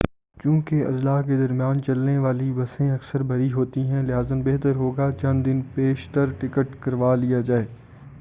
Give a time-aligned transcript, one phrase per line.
[0.37, 4.89] چوں کہ اضلاع کے درمیان چلنے والی بسیں اکثر بھری ہوتی ہیں لہذا بہتر ہو
[4.91, 7.65] گا چند دن پیش تر ٹکٹ خرید لیا جائے